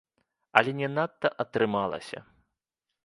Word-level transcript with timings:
Але 0.61 0.71
не 0.79 0.89
надта 0.95 1.27
атрымалася. 1.43 2.19